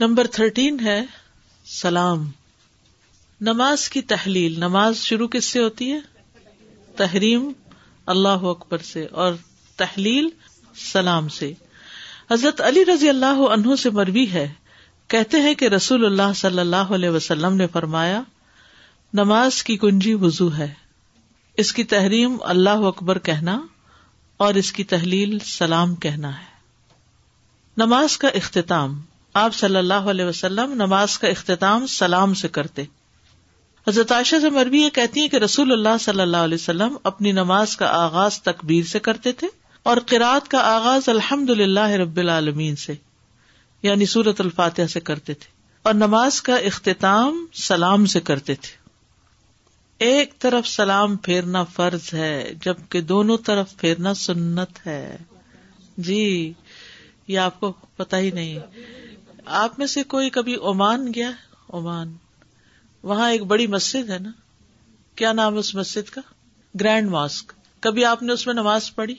[0.00, 1.02] Number thirteen ہے
[1.64, 2.30] سلام۔
[3.40, 6.00] نماز کی تحلیل، نماز شروع کس سے ہوتی ہے؟
[6.96, 7.52] تحریم
[8.06, 9.34] اللہ اکبر سے اور
[9.76, 10.28] تحلیل
[10.74, 11.52] سلام سے۔
[12.30, 14.52] حضرت علی رضی اللہ عنہ سے مروی ہے۔
[15.08, 18.22] کہتے ہیں کہ رسول اللہ صلی اللہ علیہ وسلم نے فرمایا،
[19.12, 20.74] نماز کی کنجی وضو ہے۔
[21.56, 23.60] اس کی تحریم اللہ اکبر کہنا
[24.36, 26.50] اور اس کی تحلیل سلام کہنا ہے۔
[27.76, 29.00] نماز کا اختتام۔
[29.34, 32.82] آپ صلی اللہ علیہ وسلم نماز کا اختتام سلام سے کرتے۔
[33.88, 37.32] حضرت عائشہ سے مربی یہ کہتی ہیں کہ رسول اللہ صلی اللہ علیہ وسلم اپنی
[37.32, 39.46] نماز کا آغاز تکبیر سے کرتے تھے
[39.82, 42.94] اور قرآت کا آغاز الحمد للہ رب العالمین سے
[43.82, 45.52] یعنی سورت الفاتحہ سے کرتے تھے
[45.82, 48.80] اور نماز کا اختتام سلام سے کرتے تھے۔
[49.98, 55.16] ایک طرف سلام پھیرنا فرض ہے، جبکہ دونوں طرف پھیرنا سنت ہے۔
[55.96, 56.52] جی
[57.28, 58.58] یہ آپ کو پتا ہی نہیں۔
[59.52, 61.30] آپ میں سے کوئی کبھی عمان گیا
[61.72, 62.16] عمان.
[63.02, 64.30] وہاں ایک بڑی مسجد ہے نا؟
[65.14, 66.20] کیا نام ہے اس مسجد کا؟
[66.80, 67.52] Grand mosque.
[67.80, 69.14] کبھی آپ نے اس میں نماز پڑھی؟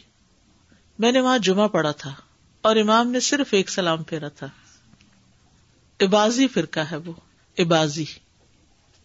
[1.00, 2.14] میں نے وہاں جمعہ پڑھا تھا
[2.62, 4.48] اور امام نے صرف ایک سلام پھیرا تھا۔
[6.02, 7.14] عبازی فرقہ ہے وہ،
[7.60, 8.06] عبازی.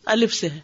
[0.06, 0.60] الف سے ہے۔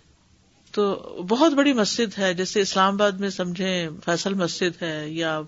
[0.73, 0.95] تو
[1.29, 5.41] بہت بڑی مسجد ہے، جیسے اسلام آباد میں سمجھے فیصل مسجد ہے یا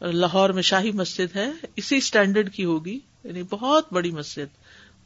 [0.00, 4.56] لاہور میں شاہی مسجد ہے، اسی اسٹینڈرڈ کی ہوگی۔ یعنی بہت بڑی مسجد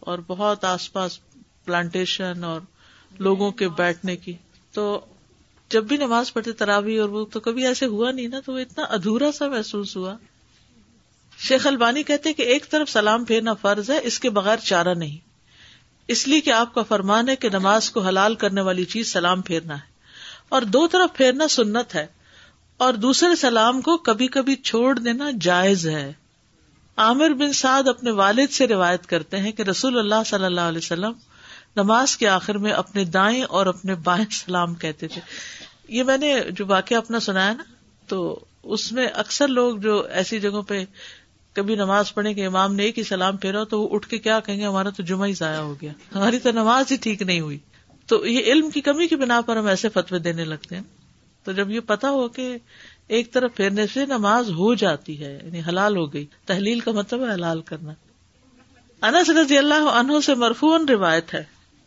[0.00, 1.18] اور بہت آس پاس
[1.64, 2.60] پلانٹیشن اور
[3.18, 4.34] لوگوں کے بیٹھنے کی۔
[4.72, 5.00] تو
[5.68, 8.58] جب بھی نماز پڑھتے تراوی اور وہ تو کبھی ایسے ہوا نہیں نا تو وہ
[8.58, 10.16] اتنا ادھورا سا محسوس ہوا۔
[11.38, 15.18] شیخ البانی کہتے کہ ایک طرف سلام پھیرنا فرض ہے، اس کے بغیر چارہ نہیں۔
[16.08, 19.42] اس لیے کہ آپ کا فرمان ہے کہ نماز کو حلال کرنے والی چیز سلام
[19.42, 19.96] پھیرنا ہے۔
[20.48, 22.06] اور دو طرف پھیرنا سنت ہے
[22.76, 26.12] اور دوسرے سلام کو کبھی کبھی چھوڑ دینا جائز ہے۔
[26.96, 30.78] عامر بن سعد اپنے والد سے روایت کرتے ہیں کہ رسول اللہ صلی اللہ علیہ
[30.78, 31.12] وسلم
[31.76, 35.20] نماز کے آخر میں اپنے دائیں اور اپنے بائیں سلام کہتے تھے۔
[35.88, 37.62] یہ میں نے جو واقعہ اپنا سنایا نا،
[38.06, 40.84] تو اس میں اکثر لوگ جو ایسی جگہوں پہ
[41.52, 44.40] کبھی نماز پڑھنے کے امام نے ایک ہی سلام پھیرا تو وہ اٹھ کے کیا
[44.40, 47.40] کہیں گے، ہمارا تو جمعہ ہی ضائع ہو گیا۔ ہماری تو نماز ہی ٹھیک نہیں
[47.40, 47.58] ہوئی۔
[48.06, 50.82] تو یہ علم کی کمی کی بنا پر ہم ایسے فتوی دینے لگتے ہیں۔
[51.44, 52.56] تو جب یہ پتا ہو کہ
[53.08, 57.26] ایک طرف پھیرنے سے نماز ہو جاتی ہے یعنی حلال ہو گئی۔ تحلیل کا مطلب
[57.26, 57.92] ہے حلال کرنا۔
[59.02, 61.44] انس رضی اللہ عنہ سے مرفون روایت ہے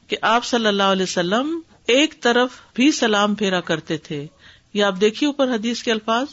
[0.08, 4.28] کہ آپ صلی اللہ علیہ وسلم ایک طرف بھی سلام پھیرا کرتے تھے۔
[4.74, 6.28] یا آپ دیکھیے اوپر حدیث کے الفاظ۔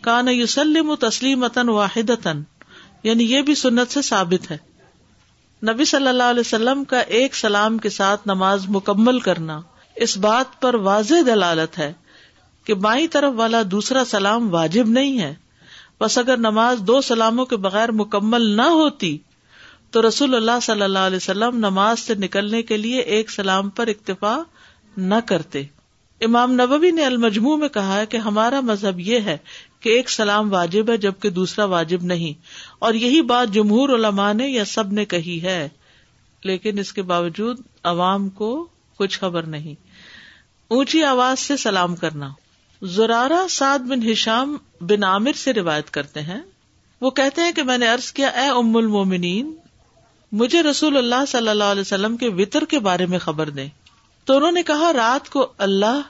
[0.00, 2.10] کان یوسلم تسلیم واحد
[3.02, 4.58] یعنی یہ بھی سنت سے ثابت ہے۔
[5.72, 9.60] نبی صلی اللہ علیہ وسلم کا ایک سلام کے ساتھ نماز مکمل کرنا
[9.96, 11.92] اس بات پر واضح دلالت ہے
[12.64, 15.34] کہ بائیں طرف والا دوسرا سلام واجب نہیں ہے۔
[16.00, 19.18] بس اگر نماز دو سلاموں کے بغیر مکمل نہ ہوتی،
[19.90, 23.86] تو رسول اللہ صلی اللہ علیہ وسلم نماز سے نکلنے کے لیے ایک سلام پر
[23.86, 24.38] اکتفا
[24.96, 25.62] نہ کرتے۔
[26.20, 29.38] امام نبوی نے المجموع میں کہا ہے کہ ہمارا مذہب یہ ہے
[29.80, 32.40] کہ ایک سلام واجب ہے جبکہ دوسرا واجب نہیں۔
[32.78, 35.68] اور یہی بات جمہور علماء نے یا سب نے کہی ہے،
[36.44, 39.74] لیکن اس کے باوجود عوام کو کچھ خبر نہیں۔
[40.68, 42.30] اونچی آواز سے سلام کرنا۔
[42.82, 46.40] زرارا سعد بن ہشام بن عامر سے روایت کرتے ہیں۔
[47.00, 49.54] وہ کہتے ہیں کہ میں نے ارض کیا، اے ام المومنین،
[50.32, 53.68] مجھے رسول اللہ صلی اللہ علیہ وسلم کے وطر کے بارے میں خبر دیں۔
[54.24, 56.00] تو انہوں نے کہا، رات کو اللہ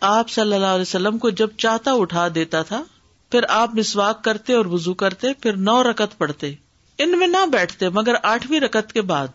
[0.00, 2.82] آپ صلی اللہ علیہ وسلم کو جب چاہتا اٹھا دیتا تھا،
[3.30, 6.54] پھر آپ مسواک کرتے اور وزو کرتے، پھر نو رکت پڑھتے۔
[6.98, 9.28] ان میں نہ بیٹھتے، مگر آٹھویں رکت کے بعد۔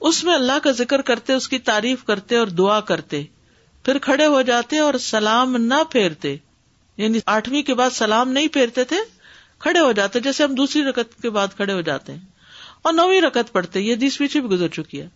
[0.00, 3.24] اس میں اللہ کا ذکر کرتے، اس کی تعریف کرتے اور دعا کرتے۔
[3.88, 6.36] پھر کھڑے ہو جاتے اور سلام نہ پھیرتے۔
[6.96, 8.96] یعنی آٹھویں کے بعد سلام نہیں پھیرتے تھے،
[9.58, 12.20] کھڑے ہو جاتے، جیسے ہم دوسری رکت کے بعد کھڑے ہو جاتے ہیں۔
[12.82, 15.08] اور نویں رکت پڑھتے، یہ دیس پیچھے بھی گزر چکی ہے۔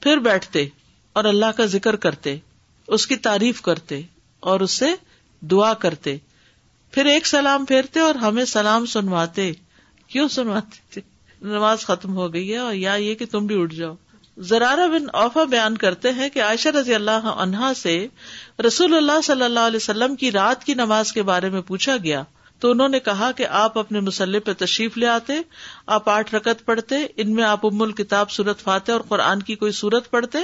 [0.00, 0.68] پھر بیٹھتے
[1.12, 2.36] اور اللہ کا ذکر کرتے،
[2.88, 4.02] اس کی تعریف کرتے
[4.40, 4.86] اور اس سے
[5.40, 6.16] دعا کرتے۔
[6.90, 9.52] پھر ایک سلام پھیرتے اور ہمیں سلام سنواتے۔
[10.06, 11.02] کیوں سنواتے؟ تھے
[11.42, 13.94] نماز ختم ہو گئی ہے اور یا یہ کہ تم بھی اٹھ جاؤ۔
[14.36, 18.06] زرارہ بن اوفا بیان کرتے ہیں کہ عائشہ رضی اللہ عنہا سے
[18.66, 22.22] رسول اللہ صلی اللہ علیہ وسلم کی رات کی نماز کے بارے میں پوچھا گیا۔
[22.58, 25.32] تو انہوں نے کہا کہ آپ اپنے مسلح پہ تشریف لے آتے،
[25.86, 29.72] آپ آٹھ رکت پڑھتے، ان میں آپ ام الکتاب سورت فاتح اور قرآن کی کوئی
[29.72, 30.38] سورت پڑھتے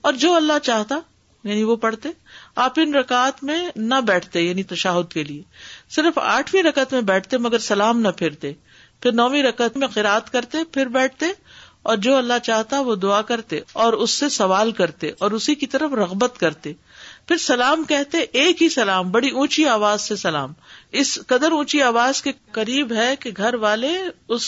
[0.00, 0.98] اور جو اللہ چاہتا
[1.44, 2.08] یعنی وہ پڑھتے۔
[2.56, 5.42] آپ ان رکعت میں نہ بیٹھتے یعنی تشاہد کے لیے۔
[5.90, 8.52] صرف آٹھویں رکت میں بیٹھتے مگر سلام نہ پھرتے
[9.00, 11.26] پھر نویں رکت میں قرآد کرتے، پھر بیٹھتے۔
[11.84, 15.66] اور جو اللہ چاہتا وہ دعا کرتے اور اس سے سوال کرتے اور اسی کی
[15.66, 16.72] طرف رغبت کرتے۔
[17.28, 20.52] پھر سلام کہتے، ایک ہی سلام، بڑی اونچی آواز سے سلام۔
[20.92, 24.42] اس قدر اونچی آواز کے قریب ہے کہ گھر والے اس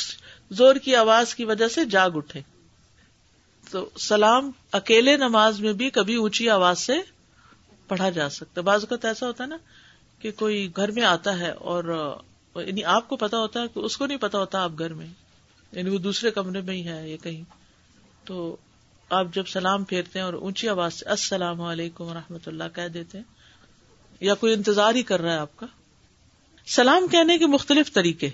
[0.51, 2.41] زور کی آواز کی وجہ سے جاگ اٹھے۔
[3.71, 6.93] تو سلام اکیلے نماز میں بھی کبھی اونچی آواز سے
[7.89, 9.57] پڑھا جا سکتا۔ بعض اوقات ایسا ہوتا ہے نا
[10.19, 11.85] کہ کوئی گھر میں آتا ہے اور
[12.57, 15.07] یعنی آپ کو پتا ہوتا ہے کہ اس کو نہیں پتا ہوتا آپ گھر میں۔
[15.77, 17.43] یعنی وہ دوسرے کمرے میں ہی ہے یا کہیں۔
[18.25, 18.57] تو
[19.11, 22.89] آپ جب سلام پھیرتے ہیں اور اونچی آواز سے السلام علیکم و رحمۃ اللہ کہہ
[22.89, 23.25] دیتے ہیں،
[24.21, 25.67] یا کوئی انتظار ہی کر رہا ہے آپ کا۔
[26.67, 28.29] سلام کہنے کے مختلف طریقے۔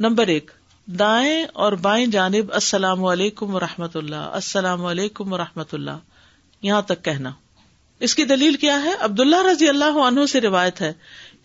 [0.00, 0.50] نمبر ایک،
[0.88, 5.98] دائیں اور بائیں جانب السلام علیکم و رحمۃ اللہ، السلام علیکم و رحمۃ اللہ،
[6.62, 7.32] یہاں تک کہنا۔
[8.00, 10.92] اس کی دلیل کیا ہے؟ عبداللہ رضی اللہ عنہ سے روایت ہے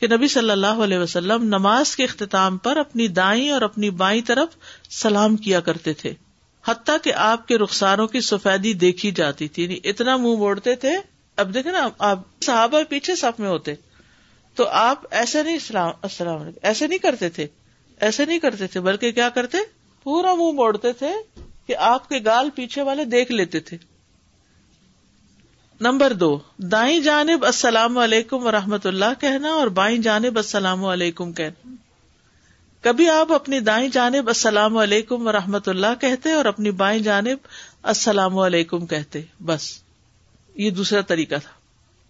[0.01, 4.21] کہ نبی صلی اللہ علیہ وسلم نماز کے اختتام پر اپنی دائیں اور اپنی بائیں
[4.27, 4.47] طرف
[4.89, 6.13] سلام کیا کرتے تھے۔
[6.65, 10.97] حتیٰ کہ آپ کے رخساروں کی سفیدی دیکھی جاتی تھی۔ یعنی اتنا منہ موڑتے تھے۔
[11.37, 13.73] اب دیکھے نا، آپ صحابہ پیچھے صف میں ہوتے۔
[14.55, 17.47] تو آپ ایسے نہیں السلام علیکم، ایسے نہیں کرتے تھے۔
[17.99, 19.57] ایسے نہیں کرتے تھے، بلکہ کیا کرتے؟
[20.03, 21.11] پورا منہ موڑتے تھے
[21.67, 23.90] کہ آپ کے گال پیچھے والے دیکھ لیتے تھے۔
[25.81, 31.31] نمبر دو، دائیں جانب السلام علیکم و رحمۃ اللہ کہنا اور بائیں جانب السلام علیکم
[31.33, 31.73] کہنا۔
[32.81, 37.37] کبھی آپ اپنی دائیں جانب السلام علیکم و رحمۃ اللہ کہتے اور اپنی بائیں جانب
[37.83, 39.73] السلام علیکم کہتے۔ بس،
[40.55, 41.51] یہ دوسرا طریقہ تھا۔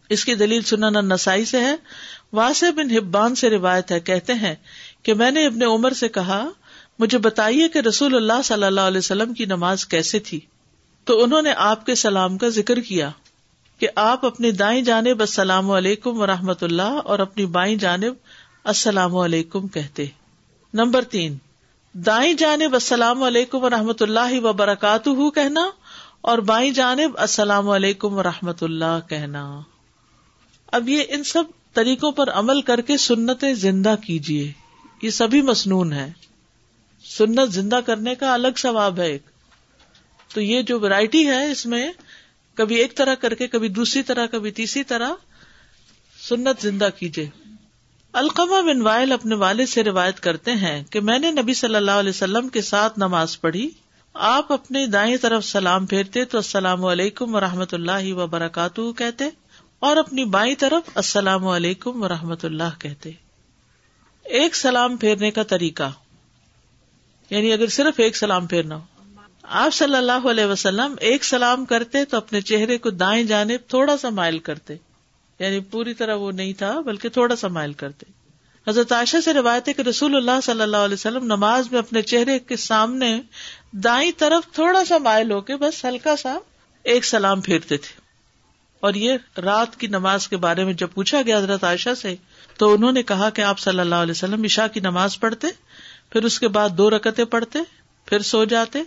[0.10, 1.76] اس کی دلیل سننا نسائی سے ہے۔
[2.34, 4.56] واسع بن حبان سے روایت ہے، کہتے ہیں
[5.04, 6.50] کہ میں نے ابن عمر سے کہا،
[7.00, 10.40] مجھے بتائیے کہ رسول اللہ صلی اللہ علیہ وسلم کی نماز کیسے تھی۔
[11.04, 13.10] تو انہوں نے آپ کے سلام کا ذکر کیا۔
[13.82, 18.14] کہ آپ اپنی دائیں جانب السلام علیکم و رحمۃ اللہ اور اپنی بائیں جانب
[18.64, 20.06] السلام علیکم کہتے
[20.74, 21.38] نمبر تین،
[21.94, 25.62] دائیں جانب السلام علیکم و رحمۃ اللہ و کہنا
[26.22, 29.62] اور بائیں جانب السلام علیکم و رحمۃ اللہ کہنا۔
[30.72, 31.44] اب یہ ان سب
[31.74, 34.52] طریقوں پر عمل کر کے سنت زندہ کیجیے
[35.02, 36.12] یہ سبھی مصنون ہے
[37.06, 39.24] سنت زندہ کرنے کا الگ ثواب ہے ایک۔
[40.34, 41.92] تو یہ جو ورائٹی ہے اس میں
[42.56, 45.12] کبھی ایک طرح کر کے، کبھی دوسری طرح، کبھی تیسری طرح۔
[46.28, 47.30] سنت زندہ کیجیے
[48.14, 51.92] القمہ بن وائل اپنے والد سے روایت کرتے ہیں کہ میں نے نبی صلی اللہ
[51.92, 53.70] علیہ وسلم کے ساتھ نماز پڑھی۔
[54.14, 59.26] آپ اپنی دائیں طرف سلام پھیرتے تو السلام علیکم و رحمۃ اللہ و برکاتہ کہتے
[59.80, 63.12] اور اپنی بائیں طرف السلام علیکم و رحمۃ اللہ کہتے۔
[64.24, 65.92] ایک سلام پھیرنے کا طریقہ
[67.30, 68.84] یعنی اگر صرف ایک سلام پھیرنا ہو۔
[69.44, 73.98] آپ صلی اللہ علیہ وسلم ایک سلام کرتے تو اپنے چہرے کو دائیں جانب تھوڑا
[73.98, 74.76] سا مائل کرتے
[75.40, 78.06] یعنی پوری طرح وہ نہیں تھا بلکہ تھوڑا سا مائل کرتے
[78.68, 82.02] حضرت عائشہ سے روایت ہے کہ رسول اللہ صلی اللہ علیہ وسلم نماز میں اپنے
[82.02, 83.20] چہرے کے سامنے
[83.84, 86.38] دائیں طرف تھوڑا سا مائل ہو کے بس ہلکا سا
[86.86, 88.00] ایک سلام پھیرتے تھے
[88.84, 92.16] اور یہ رات کی نماز کے بارے میں جب پوچھا گیا حضرت عائشہ سے
[92.60, 95.48] تو انہوں نے کہا کہ آپ صلی اللہ علیہ وسلم عشاء کی نماز پڑھتے
[96.10, 97.60] پھر اس کے بعد دو رکتے پڑھتے
[98.12, 98.80] پھر سو جاتے،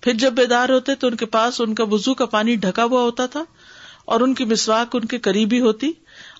[0.00, 3.02] پھر جب بیدار ہوتے تو ان کے پاس ان کا وزو کا پانی ڈھکا ہوا
[3.02, 3.44] ہوتا تھا
[4.04, 5.92] اور ان کی مسواک ان کے قریبی ہوتی۔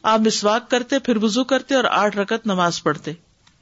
[0.02, 3.12] آپ مسواک کرتے، پھر وزو کرتے اور آٹھ رکت نماز پڑھتے۔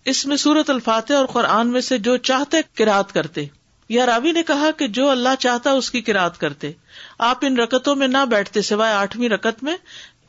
[0.05, 3.47] اس میں سورت الفاتح اور قرآن میں سے جو چاہتے کراط کرتے۔
[3.89, 6.73] یا راوی نے کہا کہ جو اللہ چاہتا اس کی کراط کرتے۔
[7.19, 9.77] آپ ان رکتوں میں نہ بیٹھتے، سوائے آٹھویں رکت میں۔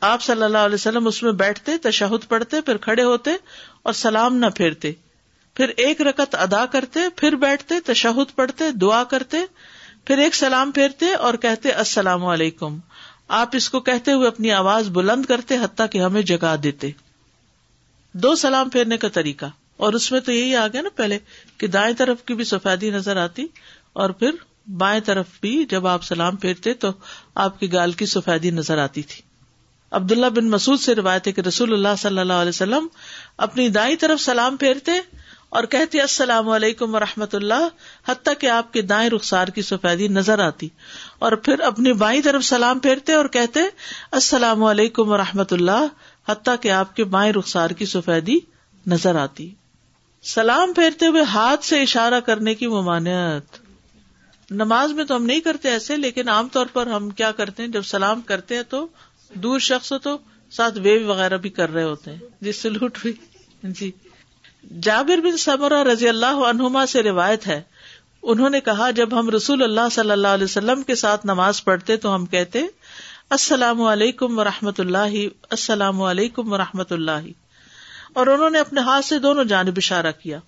[0.00, 3.30] آپ صلی اللہ علیہ وسلم اس میں بیٹھتے، تشہد پڑھتے، پھر کھڑے ہوتے
[3.82, 4.92] اور سلام نہ پھیرتے۔
[5.54, 9.36] پھر ایک رکت ادا کرتے، پھر بیٹھتے، تشہد پڑھتے، دعا کرتے،
[10.04, 12.78] پھر ایک سلام پھیرتے اور کہتے، السلام علیکم۔
[13.28, 16.90] آپ اس کو کہتے ہوئے اپنی آواز بلند کرتے حتیٰ کہ ہمیں جگا دیتے۔
[18.12, 21.18] دو سلام پھیرنے کا طریقہ۔ اور اس میں تو یہی آ گیا نا پہلے
[21.58, 23.46] کہ دائیں طرف کی بھی سفیدی نظر آتی
[23.92, 24.30] اور پھر
[24.70, 26.88] بائیں طرف بھی جب آپ سلام پھیرتے تو
[27.34, 29.22] آپ کی گال کی سفیدی نظر آتی تھی۔
[29.90, 32.86] عبداللہ بن مسعود سے روایت ہے کہ رسول اللہ صلی اللہ علیہ وسلم
[33.36, 34.92] اپنی دائیں طرف سلام پھیرتے
[35.52, 37.68] اور کہتے السلام علیکم و رحمۃ اللہ،
[38.08, 40.68] حتیٰ کہ آپ کے دائیں رخسار کی سفیدی نظر آتی۔
[41.18, 43.60] اور پھر اپنی بائیں طرف سلام پھیرتے اور کہتے،
[44.12, 45.86] السلام علیکم و رحمۃ اللہ،
[46.28, 48.38] حتیٰ کہ آپ کے بائیں رخسار کی سفیدی
[48.86, 49.54] نظر آتی۔
[50.22, 53.58] سلام پھیرتے ہوئے ہاتھ سے اشارہ کرنے کی ممانعت۔
[54.50, 57.70] نماز میں تو ہم نہیں کرتے ایسے، لیکن عام طور پر ہم کیا کرتے ہیں،
[57.70, 58.86] جب سلام کرتے ہیں تو
[59.34, 60.18] دور شخص تو
[60.50, 63.12] ساتھ ویو وغیرہ بھی کر رہے ہوتے ہیں۔ جی سلوٹ بھی۔
[63.62, 63.90] جی۔
[64.70, 67.62] جابر بن سمرہ رضی اللہ عنہما سے روایت ہے۔
[68.22, 71.96] انہوں نے کہا، جب ہم رسول اللہ صلی اللہ علیہ وسلم کے ساتھ نماز پڑھتے
[71.96, 72.58] تو ہم کہتے،
[73.30, 77.26] السلام علیکم و رحمۃ اللہ، السلام علیکم و رحمۃ اللہ۔
[78.12, 80.38] اور انہوں نے اپنے ہاتھ سے دونوں جانب اشارہ کیا۔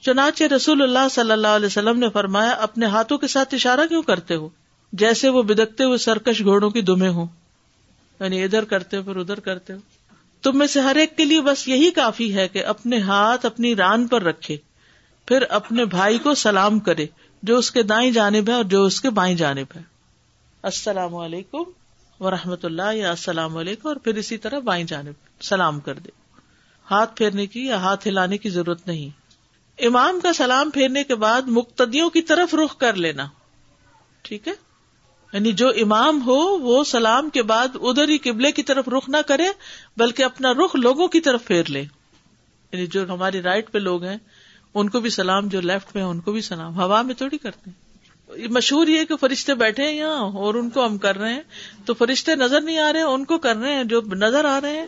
[0.00, 4.02] چنانچہ رسول اللہ صلی اللہ علیہ وسلم نے فرمایا، اپنے ہاتھوں کے ساتھ اشارہ کیوں
[4.02, 4.48] کرتے ہو؟
[4.92, 7.26] جیسے وہ بدکتے ہوئے سرکش گھوڑوں کی دمے ہوں۔
[8.20, 9.78] یعنی ادھر کرتے ہو، پھر ادھر کرتے ہو۔
[10.42, 13.76] تم میں سے ہر ایک کے لیے بس یہی کافی ہے کہ اپنے ہاتھ اپنی
[13.76, 14.56] ران پر رکھے،
[15.26, 17.06] پھر اپنے بھائی کو سلام کرے،
[17.42, 19.82] جو اس کے دائیں جانب ہے اور جو اس کے بائیں جانب ہے۔
[20.62, 21.62] السلام علیکم
[22.20, 26.10] و رحمۃ اللہ، یا السلام علیکم، اور پھر اسی طرح بائیں جانب سلام کر دے۔
[26.90, 29.08] ہاتھ پھیرنے کی یا ہاتھ ہلانے کی ضرورت نہیں۔
[29.82, 33.26] امام کا سلام پھیرنے کے بعد مقتدیوں کی طرف رخ کر لینا۔
[34.22, 34.52] ٹھیک ہے؟
[35.32, 39.16] یعنی جو امام ہو وہ سلام کے بعد ادھر ہی قبلے کی طرف رخ نہ
[39.26, 39.48] کرے،
[39.96, 41.80] بلکہ اپنا رخ لوگوں کی طرف پھیر لے۔
[42.72, 44.16] یعنی جو ہماری رائٹ پہ لوگ ہیں،
[44.74, 47.70] ان کو بھی سلام، جو لیفٹ پہ ان کو بھی سلام۔ ہوا میں تھوڑی کرتے
[47.70, 47.90] ہیں۔
[48.48, 51.42] مشہور یہ کہ فرشتے بیٹھے ہیں یہاں اور ان کو ہم کر رہے ہیں۔
[51.84, 54.60] تو فرشتے نظر نہیں آ رہے ہیں ان کو کر رہے ہیں۔ جو نظر آ
[54.60, 54.86] رہے ہیں،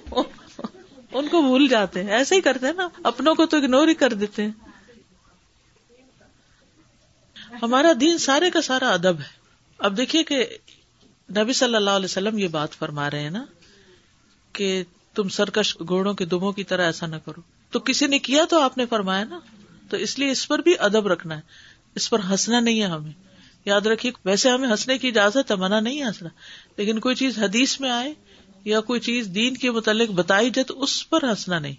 [1.13, 3.95] ان کو بھول جاتے ہیں۔ ایسے ہی کرتے ہیں نا، اپنوں کو تو اگنور ہی
[3.95, 4.51] کر دیتے ہیں۔
[7.63, 9.42] ہمارا دین سارے کا سارا ادب ہے۔
[9.83, 10.47] اب دیکھیے کہ
[11.37, 13.45] نبی صلی اللہ علیہ وسلم یہ بات فرما رہے ہیں نا
[14.53, 14.83] کہ
[15.15, 18.61] تم سرکش گھوڑوں کے دموں کی طرح ایسا نہ کرو۔ تو کسی نے کیا تو
[18.61, 19.39] آپ نے فرمایا نا؟
[19.91, 21.41] تو اس لیے اس پر بھی ادب رکھنا ہے۔
[21.95, 23.13] اس پر ہنسنا نہیں ہے ہمیں۔
[23.65, 26.29] یاد رکھیے، ویسے ہمیں ہنسنے کی اجازت ہے، منع نہیں ہنسنا۔
[26.77, 28.15] لیکن کوئی چیز حدیث میں آئے
[28.65, 31.75] یا کوئی چیز دین کے متعلق بتائی جائے تو اس پر ہنسنا نہیں۔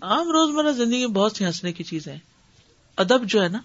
[0.00, 2.16] عام روزمرہ زندگی میں بہت سی ہنسنے کی چیزیں
[2.96, 3.58] ادب جو ہے نا،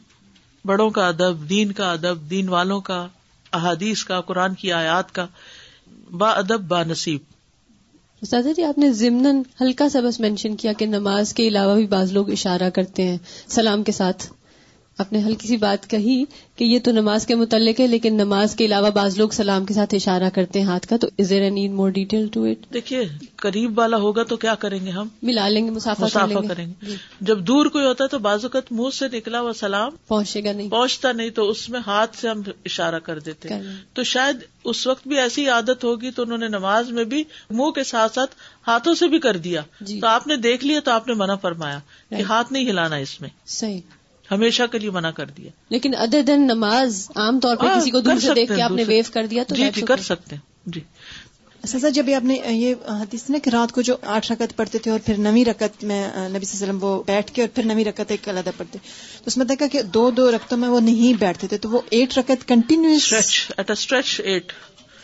[0.66, 3.08] بڑوں کا ادب، دین کا ادب، دین والوں کا
[3.54, 5.28] احادیث کا، قرآن کی آیات کا،
[6.12, 7.20] با ادب، با نصیب۔
[8.22, 11.88] استاذہ جی آپ نے ضمن ہلکا سا بس مینشن کیا کہ نماز کے علاوہ بھی
[11.88, 14.28] بعض لوگ اشارہ کرتے ہیں، سلام کے ساتھ۔
[15.00, 16.26] آپ نے ہلکی سی بات کہی
[16.56, 19.74] کہ یہ تو نماز کے متعلق ہے لیکن نماز کے علاوہ بعض لوگ سلام کے
[19.74, 23.04] ساتھ اشارہ کرتے ہیں ہاتھ کا تو is there need more detail to it دیکھیے
[23.36, 26.86] قریب والا ہوگا تو کیا کریں گے ہم؟ ملا لیں گے مسافہ مسافہ کریں گے۔
[26.86, 30.52] جی۔ جب دور کوئی ہوتا ہے تو اوقات منہ سے نکلا ہوا سلام پہنچے گا
[30.52, 33.62] نہیں۔ پہنچتا نہیں تو اس میں ہاتھ سے ہم اشارہ کر دیتے ہیں۔
[33.94, 37.72] تو شاید اس وقت بھی ایسی عادت ہوگی تو انہوں نے نماز میں بھی منہ
[37.72, 38.36] کے ساتھ ساتھ
[38.68, 41.36] ہاتھوں سے بھی کر دیا۔ جی۔ تو آپ نے دیکھ لیا تو آپ نے منع
[41.36, 41.80] فرمایا
[42.10, 43.82] کہ ہاتھ نہیں ہلانا اس میں۔ صحیح۔
[44.32, 47.90] ہمیشہ کے لیے منع کر دیا۔ لیکن ادر دین نماز عام طور پر ہاں، کسی
[47.90, 50.36] کو دور سے دیکھ کے آپ نے ویو کر دیا تو جی جی کر سکتے
[50.36, 50.82] ہیں۔ جی۔
[51.68, 54.92] سزا جب آپ نے یہ حدیث نے کہ رات کو جو آٹھ رکعت پڑھتے تھے
[54.92, 57.64] اور پھر نویں رکعت میں نبی صلی اللہ علیہ وسلم وہ بیٹھ کے اور پھر
[57.64, 58.80] نویں رکعت ایک علیحدہ پڑھتے۔
[59.18, 61.82] تو اس میں دیکھا کہ دو دو رقطوں میں وہ نہیں بیٹھتے تھے تو وہ
[61.90, 64.52] ایٹ رکعت کنٹینیوس اسٹریچ ایٹ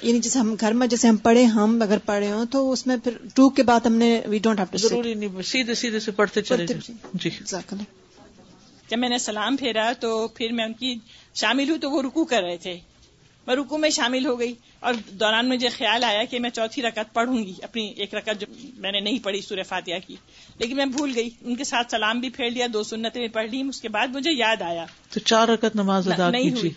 [0.03, 2.97] یعنی جیسے ہم گھر میں جیسے ہم پڑھے ہم اگر پڑھے ہوں تو اس میں
[3.03, 6.41] پھر ٹو کے بعد ہم نے وی ڈونٹ ہیو ضروری نہیں سیدھے سیدھے سے پڑھتے
[6.41, 6.65] چلے
[7.13, 7.29] جی۔
[8.89, 10.95] جب میں نے سلام پھیرا تو پھر میں ان کی
[11.35, 12.79] شامل ہوں تو وہ رکو کر رہے تھے۔
[13.47, 17.13] میں رکو میں شامل ہو گئی اور دوران مجھے خیال آیا کہ میں چوتھی رکعت
[17.13, 20.15] پڑھوں گی اپنی ایک رکعت جو میں نے نہیں پڑھی سورہ فاتحہ کی۔
[20.59, 23.49] لیکن میں بھول گئی ان کے ساتھ سلام بھی پھیر لیا دو سنتیں بھی پڑھ
[23.49, 26.71] لی اس کے بعد مجھے یاد آیا۔ تو چار رکعت نماز ادا نہیں ہوئی۔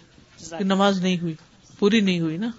[0.60, 1.34] نماز نہیں ہوئی
[1.78, 2.50] پوری نہیں ہوئی نا؟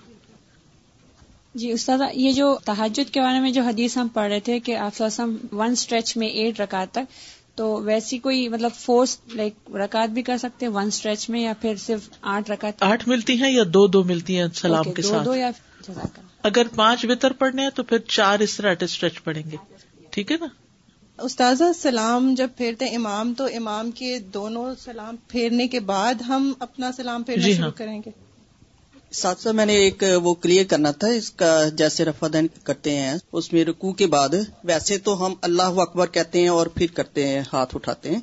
[1.56, 4.76] جی استاد یہ جو تحجد کے بارے میں جو حدیث ہم پڑھ رہے تھے کہ
[4.76, 5.04] آپ
[5.52, 7.14] ون اسٹریچ میں ایٹ رکعت تک
[7.60, 11.76] تو ویسی کوئی مطلب فورس لائک رکعت بھی کر سکتے ون اسٹریچ میں یا پھر
[11.76, 15.36] صرف آٹھ رکعت؟ آٹھ ملتی ہیں یا دو دو ملتی ہیں سلام کے ساتھ دو
[15.36, 15.52] یا
[16.44, 19.58] اگر پانچ وطر پڑھنے ہیں تو پھر چار اس طرح اسٹریچ پڑھیں گے۔
[20.10, 20.48] ٹھیک ہے نا؟
[21.18, 26.92] استاذہ سلام جب پھیرتے امام تو امام کے دونوں سلام پھیرنے کے بعد ہم اپنا
[26.92, 28.12] سلام پھیرنا جی شروع ہاں۔ کریں گے۔
[29.12, 32.96] ساتھ ساتھ میں نے ایک وہ کلیئر کرنا تھا اس کا جیسے رفا دین کرتے
[32.96, 34.30] ہیں اس میں رکو کے بعد
[34.64, 38.20] ویسے تو ہم اللہ اکبر کہتے ہیں اور پھر کرتے ہیں ہاتھ اٹھاتے ہیں۔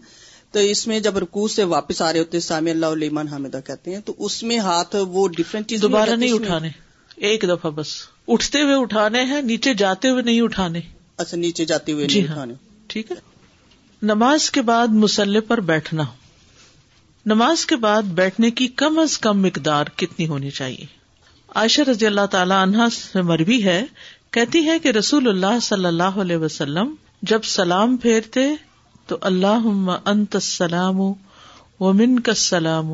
[0.53, 3.95] تو اس میں جب رکو سے واپس آ رہے ہوتے سامی اللہ علیمان حامدہ کہتے
[3.95, 6.69] ہیں تو اس میں ہاتھ وہ ڈفرینٹ چیز دوبارہ نہیں اٹھانے۔
[7.17, 7.87] ایک دفعہ بس۔
[8.29, 10.81] اٹھتے ہوئے اٹھانے ہیں نیچے جاتے ہوئے نہیں اٹھانے۔
[11.17, 12.55] اچھا نیچے جاتے ہوئے جی نہیں ہاں، اٹھانے۔
[12.87, 13.17] ٹھیک ہے۔
[14.03, 16.03] نماز کے بعد مسلح پر بیٹھنا۔
[17.27, 20.85] نماز کے بعد بیٹھنے کی کم از کم مقدار کتنی ہونی چاہیے؟
[21.55, 23.85] عائشہ رضی اللہ تعالی عنہا سے مربی ہے،
[24.31, 28.41] کہتی ہے کہ رسول اللہ صلی اللہ علیہ وسلم جب سلام پھیرتے
[29.07, 29.67] تو اللہ
[30.05, 32.93] انت السلام و من کا سلام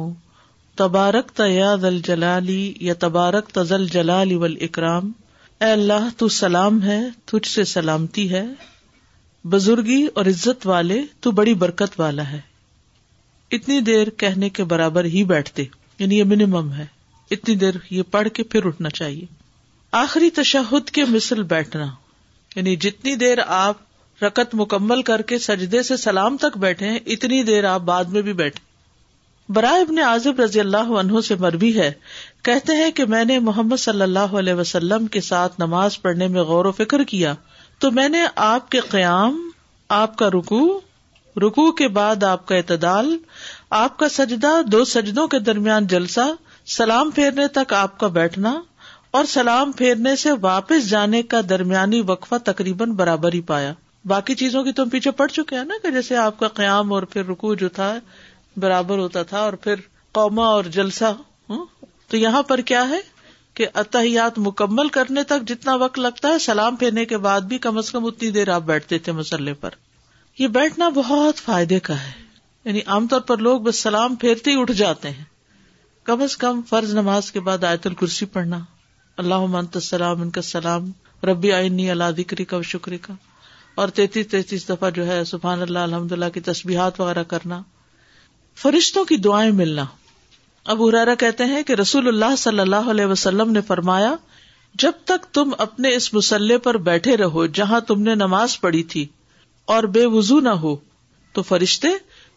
[0.79, 5.11] تبارک تیاد الجلالی یا تبارک تزل جلال ول اکرام
[5.61, 8.45] اے اللہ تو سلام ہے، تجھ سے سلامتی ہے،
[9.45, 12.41] بزرگی اور عزت والے تو بڑی برکت والا ہے۔
[13.53, 15.65] اتنی دیر کہنے کے برابر ہی بیٹھتے
[15.99, 16.87] یعنی یہ منیمم ہے۔
[17.31, 19.25] اتنی دیر یہ پڑھ کے پھر اٹھنا چاہیے۔
[19.93, 21.87] آخری تشہد کے مثل بیٹھنا
[22.57, 23.77] یعنی جتنی دیر آپ
[24.23, 28.23] رکت مکمل کر کے سجدے سے سلام تک بیٹھے ہیں، اتنی دیر آپ بعد میں
[28.23, 28.73] بھی بیٹھے۔
[29.53, 31.93] برائے ابن عازب رضی اللہ عنہ سے مربی ہے،
[32.43, 36.43] کہتے ہیں کہ میں نے محمد صلی اللہ علیہ وسلم کے ساتھ نماز پڑھنے میں
[36.43, 37.35] غور و فکر کیا،
[37.79, 39.51] تو میں نے آپ کے قیام،
[39.89, 40.81] آپ کا رکو
[41.37, 43.17] رکو کے بعد آپ کا اعتدال،
[43.71, 46.27] آپ کا سجدہ، دو سجدوں کے درمیان جلسہ،
[46.67, 48.61] سلام پھیرنے تک آپ کا بیٹھنا،
[49.11, 53.73] اور سلام پھیرنے سے واپس جانے کا درمیانی وقفہ تقریباً برابر ہی پایا۔
[54.05, 57.03] باقی چیزوں کی تم پیچھے پڑ چکے ہیں نا کہ جیسے آپ کا قیام اور
[57.03, 57.95] پھر رکو جو تھا
[58.57, 59.75] برابر ہوتا تھا اور پھر
[60.13, 61.13] قوما اور جلسہ
[62.09, 62.99] تو یہاں پر کیا ہے
[63.55, 67.79] کہ اتحیات مکمل کرنے تک جتنا وقت لگتا ہے، سلام پھیرنے کے بعد بھی کم
[67.79, 69.71] از کم اتنی دیر آپ بیٹھتے تھے مسلح پر۔
[70.39, 72.13] یہ بیٹھنا بہت فائدے کا ہے۔
[72.65, 75.25] یعنی عام طور پر لوگ بس سلام پھیرتے ہی اٹھ جاتے ہیں۔
[76.05, 78.59] کم از کم فرض نماز کے بعد آیت الکرسی پڑھنا۔
[79.17, 83.15] اللہ منت السلام ان کا سلام۔ ربی آئینی اللہ دکری کا شکری کا
[83.75, 87.63] اور تینتیس تینتیس دفعہ جو ہے سبحان اللہ الحمد اللہ کی تصبیحات وغیرہ کرنا۔
[88.57, 89.85] فرشتوں کی دعائیں ملنا۔
[90.65, 94.15] اب ارارا کہتے ہیں کہ رسول اللہ صلی اللہ علیہ وسلم نے فرمایا،
[94.75, 99.07] جب تک تم اپنے اس مسلح پر بیٹھے رہو جہاں تم نے نماز پڑھی تھی
[99.65, 100.77] اور بے وضو نہ ہو
[101.33, 101.89] تو فرشتے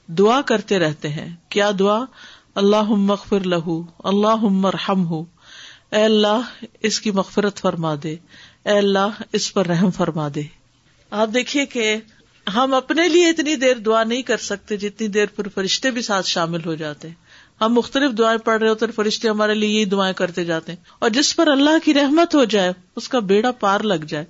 [0.07, 2.05] دعا کرتے رہتے ہیں۔ کیا دعا؟
[2.55, 5.23] اللہ مغفر لہو اللہ رحم ہو
[5.91, 6.41] اے اللہ،
[6.81, 8.15] اس کی مغفرت فرما دے۔
[8.65, 10.41] اے اللہ، اس پر رحم فرما دے۔
[11.11, 11.95] آپ دیکھیے کہ
[12.55, 16.27] ہم اپنے لیے اتنی دیر دعا نہیں کر سکتے جتنی دیر پر فرشتے بھی ساتھ
[16.27, 17.15] شامل ہو جاتے۔ ہیں
[17.61, 21.09] ہم مختلف دعائیں پڑھ رہے ہوتے فرشتے ہمارے لیے یہی دعائیں کرتے جاتے ہیں۔ اور
[21.09, 24.25] جس پر اللہ کی رحمت ہو جائے، اس کا بیڑا پار لگ جائے۔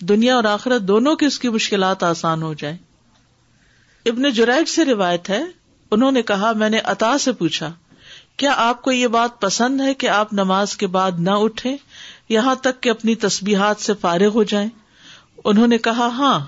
[0.00, 2.76] دنیا اور آخرت دونوں کی اس کی مشکلات آسان ہو جائے
[4.06, 5.44] ابن جرائد سے روایت ہے،
[5.90, 7.72] انہوں نے کہا، میں نے عطا سے پوچھا،
[8.36, 11.76] کیا آپ کو یہ بات پسند ہے کہ آپ نماز کے بعد نہ اٹھیں،
[12.28, 14.68] یہاں تک کہ اپنی تسبیحات سے فارغ ہو جائیں؟
[15.44, 16.46] انہوں نے کہا ہاں۔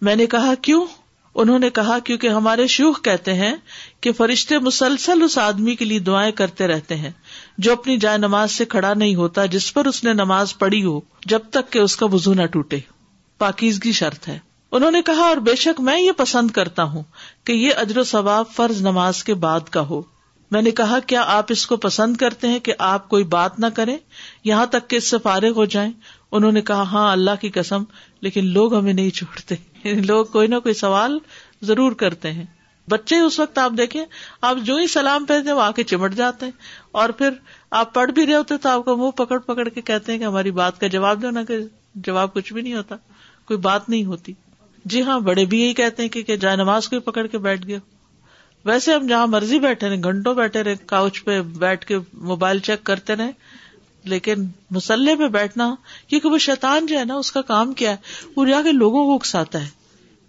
[0.00, 0.86] میں نے کہا، کیوں؟
[1.34, 3.56] انہوں نے کہا، کیونکہ ہمارے شوخ کہتے ہیں
[4.00, 7.10] کہ فرشتے مسلسل اس آدمی کے لیے دعائیں کرتے رہتے ہیں۔
[7.58, 11.00] جو اپنی جائے نماز سے کھڑا نہیں ہوتا جس پر اس نے نماز پڑھی ہو،
[11.26, 12.78] جب تک کہ اس کا وزو نہ ٹوٹے۔
[13.38, 14.38] پاکیزگی شرط ہے۔
[14.72, 17.02] انہوں نے کہا، اور بے شک میں یہ پسند کرتا ہوں
[17.44, 20.02] کہ یہ اجر و ثواب فرض نماز کے بعد کا ہو۔
[20.50, 23.66] میں نے کہا، کیا آپ اس کو پسند کرتے ہیں کہ آپ کوئی بات نہ
[23.66, 23.96] کریں؟
[24.44, 25.92] یہاں تک کہ اس سے فارغ ہو جائیں۔
[26.32, 27.84] انہوں نے کہا ہاں اللہ کی قسم،
[28.20, 31.18] لیکن لوگ ہمیں نہیں چھوڑتے۔ یعنی لوگ کوئی نہ کوئی سوال
[31.62, 32.44] ضرور کرتے ہیں۔
[32.88, 34.04] بچے اس وقت آپ دیکھیں،
[34.40, 36.52] آپ جو ہی سلام پہنتے وہ آ کے چمٹ جاتے ہیں۔
[36.96, 37.28] اور پھر
[37.70, 40.24] آپ پڑھ بھی رہے ہوتے تو آپ کو منہ پکڑ پکڑ کے کہتے ہیں کہ
[40.24, 41.58] ہماری بات کا جواب دو نا کہ
[41.94, 42.96] جواب کچھ بھی نہیں ہوتا،
[43.44, 44.32] کوئی بات نہیں ہوتی۔
[44.84, 47.78] جی ہاں بڑے بھی یہی کہتے ہیں کہ جائے نماز کو پکڑ کے بیٹھ گئے۔
[48.64, 52.84] ویسے ہم جہاں مرضی بیٹھے رہے گھنٹوں بیٹھے رہے کاؤچ پہ بیٹھ کے موبائل چیک
[52.84, 53.30] کرتے رہے
[54.04, 55.74] لیکن مسلح پہ بیٹھنا
[56.06, 57.96] کیونکہ وہ شیطان جو ہے نا، اس کا کام کیا ہے؟
[58.36, 59.68] وہ جا کے لوگوں کو اکساتا ہے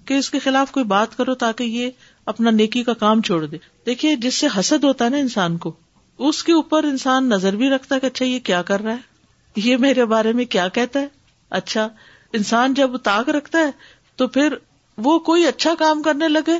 [0.06, 1.89] کہ اس کے خلاف کوئی بات کرو تاکہ یہ
[2.25, 5.75] اپنا نیکی کا کام چھوڑ دے۔ دیکھیے، جس سے حسد ہوتا ہے نا انسان کو
[6.17, 9.17] اس کے اوپر انسان نظر بھی رکھتا ہے کہ اچھا یہ کیا کر رہا ہے؟
[9.56, 11.08] یہ میرے بارے میں کیا کہتا ہے؟
[11.49, 11.89] اچھا
[12.34, 13.71] انسان جب تاک رکھتا ہے
[14.15, 14.56] تو پھر
[14.97, 16.58] وہ کوئی اچھا کام کرنے لگے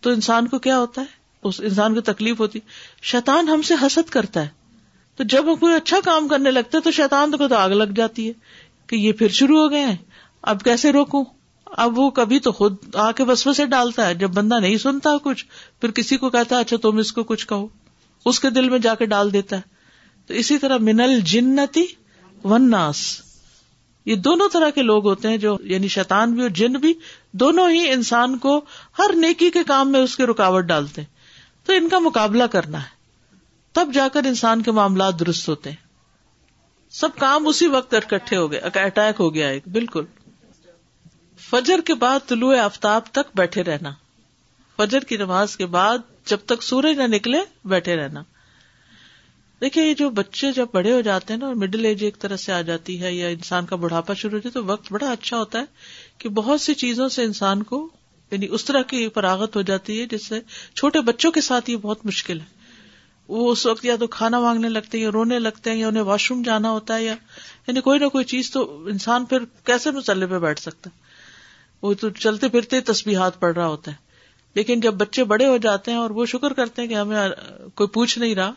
[0.00, 1.06] تو انسان کو کیا ہوتا ہے؟
[1.42, 2.58] اس انسان کو تکلیف ہوتی۔
[3.02, 4.48] شیطان ہم سے حسد کرتا ہے۔
[5.16, 7.92] تو جب وہ کوئی اچھا کام کرنے لگتا ہے تو شیطان کو تو آگ لگ
[7.96, 8.32] جاتی ہے
[8.86, 9.96] کہ یہ پھر شروع ہو گئے ہیں۔
[10.42, 11.24] اب کیسے روکوں؟
[11.66, 15.10] اب وہ کبھی تو خود آ کے بس سے ڈالتا ہے۔ جب بندہ نہیں سنتا
[15.22, 15.44] کچھ،
[15.80, 17.66] پھر کسی کو کہتا ہے اچھا تم اس کو کچھ کہو۔
[18.26, 19.60] اس کے دل میں جا کے ڈال دیتا ہے۔
[20.26, 21.86] تو اسی طرح منل جنتی
[22.44, 23.20] ون ناس۔
[24.04, 26.94] یہ دونوں طرح کے لوگ ہوتے ہیں جو یعنی شیطان بھی اور جن بھی،
[27.32, 28.64] دونوں ہی انسان کو
[28.98, 31.16] ہر نیکی کے کام میں اس کے رکاوٹ ڈالتے ہیں۔
[31.66, 32.88] تو ان کا مقابلہ کرنا ہے۔
[33.72, 35.86] تب جا کر انسان کے معاملات درست ہوتے ہیں۔
[36.90, 40.04] سب کام اسی وقت اکٹھے ہو گئے، اٹیک ہو گیا ایک، بالکل۔
[41.50, 43.90] فجر کے بعد طلوع آفتاب تک بیٹھے رہنا۔
[44.76, 48.22] فجر کی نماز کے بعد جب تک سورج نہ نکلے بیٹھے رہنا۔
[49.60, 52.36] دیکھیے، یہ جو بچے جب بڑے ہو جاتے ہیں نا اور مڈل ایج ایک طرح
[52.36, 55.38] سے آ جاتی ہے یا انسان کا بڑھاپا شروع ہوتی ہے، تو وقت بڑا اچھا
[55.38, 55.64] ہوتا ہے
[56.18, 57.88] کہ بہت سی چیزوں سے انسان کو
[58.30, 60.40] یعنی اس طرح کی فراغت ہو جاتی ہے جس سے
[60.74, 62.56] چھوٹے بچوں کے ساتھ یہ بہت مشکل ہے۔
[63.28, 66.02] وہ اس وقت یا تو کھانا مانگنے لگتے ہیں یا رونے لگتے ہیں یا انہیں
[66.02, 67.14] واش روم جانا ہوتا ہے یا
[67.66, 71.00] یعنی کوئی نہ کوئی چیز تو انسان پھر کیسے مسلح پہ بیٹھ سکتا ہے؟
[71.82, 74.05] وہ تو چلتے پھرتے تسبیحات ہاتھ پڑ رہا ہوتا ہے۔
[74.56, 77.28] لیکن جب بچے بڑے ہو جاتے ہیں اور وہ شکر کرتے ہیں کہ ہمیں
[77.74, 78.52] کوئی پوچھ نہیں رہا،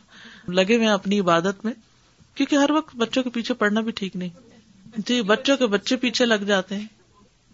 [0.48, 1.74] لگے ہوئے اپنی عبادت میں،
[2.36, 4.30] کیونکہ ہر وقت بچوں کے پیچھے پڑنا بھی ٹھیک نہیں۔
[5.08, 6.88] جی بچوں کے بچے پیچھے لگ جاتے ہیں۔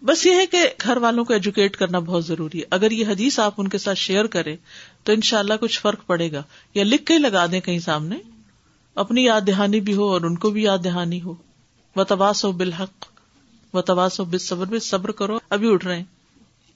[0.04, 3.38] بس یہ ہے کہ گھر والوں کو ایجوکیٹ کرنا بہت ضروری ہے۔ اگر یہ حدیث
[3.38, 4.56] آپ ان کے ساتھ شیئر کریں،
[5.04, 6.42] تو ان شاء اللہ کچھ فرق پڑے گا۔
[6.74, 8.16] یا لکھ کے لگا دیں کہیں سامنے۔
[8.94, 11.34] اپنی یاد دہانی بھی ہو اور ان کو بھی یاد دہانی ہو۔
[11.96, 13.04] و تباس ہو بالحق
[13.74, 16.04] و تباس ہو بس صبر بھی صبر کرو، ابھی اٹھ رہے ہیں۔